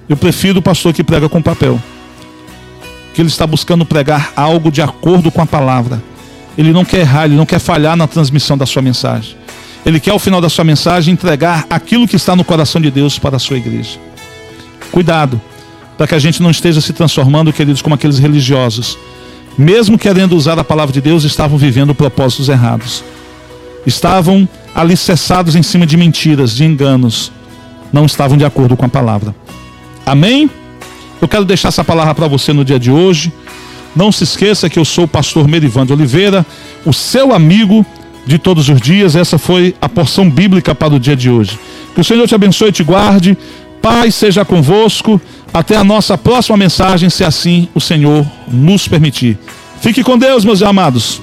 Eu 0.08 0.16
prefiro 0.16 0.60
o 0.60 0.62
pastor 0.62 0.92
que 0.92 1.02
prega 1.02 1.28
com 1.28 1.42
papel, 1.42 1.80
que 3.12 3.20
ele 3.20 3.28
está 3.28 3.46
buscando 3.46 3.84
pregar 3.84 4.32
algo 4.36 4.70
de 4.70 4.82
acordo 4.82 5.30
com 5.32 5.42
a 5.42 5.46
palavra. 5.46 6.02
Ele 6.56 6.72
não 6.72 6.84
quer 6.84 7.00
errar, 7.00 7.24
ele 7.24 7.34
não 7.34 7.46
quer 7.46 7.58
falhar 7.58 7.96
na 7.96 8.06
transmissão 8.06 8.56
da 8.56 8.66
sua 8.66 8.82
mensagem. 8.82 9.36
Ele 9.84 9.98
quer, 9.98 10.12
ao 10.12 10.18
final 10.18 10.40
da 10.40 10.48
sua 10.48 10.64
mensagem, 10.64 11.12
entregar 11.12 11.66
aquilo 11.68 12.06
que 12.06 12.16
está 12.16 12.36
no 12.36 12.44
coração 12.44 12.80
de 12.80 12.90
Deus 12.90 13.18
para 13.18 13.36
a 13.36 13.38
sua 13.38 13.56
igreja. 13.56 13.98
Cuidado, 14.92 15.40
para 15.96 16.06
que 16.06 16.14
a 16.14 16.18
gente 16.18 16.42
não 16.42 16.50
esteja 16.50 16.80
se 16.80 16.92
transformando, 16.92 17.52
queridos, 17.52 17.82
como 17.82 17.94
aqueles 17.94 18.18
religiosos. 18.18 18.96
Mesmo 19.58 19.98
querendo 19.98 20.36
usar 20.36 20.58
a 20.58 20.64
palavra 20.64 20.92
de 20.92 21.00
Deus, 21.00 21.24
estavam 21.24 21.58
vivendo 21.58 21.94
propósitos 21.94 22.48
errados. 22.48 23.02
Estavam 23.84 24.48
alicerçados 24.74 25.56
em 25.56 25.62
cima 25.62 25.84
de 25.84 25.96
mentiras, 25.96 26.54
de 26.54 26.64
enganos. 26.64 27.32
Não 27.92 28.06
estavam 28.06 28.38
de 28.38 28.44
acordo 28.44 28.76
com 28.76 28.86
a 28.86 28.88
palavra. 28.88 29.34
Amém? 30.06 30.48
Eu 31.20 31.28
quero 31.28 31.44
deixar 31.44 31.68
essa 31.68 31.84
palavra 31.84 32.14
para 32.14 32.28
você 32.28 32.52
no 32.52 32.64
dia 32.64 32.78
de 32.78 32.90
hoje. 32.90 33.32
Não 33.94 34.10
se 34.10 34.24
esqueça 34.24 34.70
que 34.70 34.78
eu 34.78 34.84
sou 34.84 35.04
o 35.04 35.08
pastor 35.08 35.46
Merivan 35.46 35.84
de 35.84 35.92
Oliveira, 35.92 36.46
o 36.86 36.92
seu 36.92 37.34
amigo 37.34 37.84
de 38.26 38.38
todos 38.38 38.68
os 38.68 38.80
dias. 38.80 39.16
Essa 39.16 39.38
foi 39.38 39.74
a 39.80 39.88
porção 39.88 40.28
bíblica 40.30 40.74
para 40.74 40.94
o 40.94 41.00
dia 41.00 41.16
de 41.16 41.30
hoje. 41.30 41.58
Que 41.94 42.00
o 42.00 42.04
Senhor 42.04 42.26
te 42.26 42.34
abençoe 42.34 42.68
e 42.68 42.72
te 42.72 42.84
guarde. 42.84 43.36
Paz 43.80 44.14
seja 44.14 44.44
convosco. 44.44 45.20
Até 45.52 45.76
a 45.76 45.84
nossa 45.84 46.16
próxima 46.16 46.56
mensagem, 46.56 47.10
se 47.10 47.24
assim 47.24 47.68
o 47.74 47.80
Senhor 47.80 48.26
nos 48.48 48.88
permitir. 48.88 49.38
Fique 49.80 50.02
com 50.02 50.16
Deus, 50.16 50.44
meus 50.44 50.62
amados. 50.62 51.20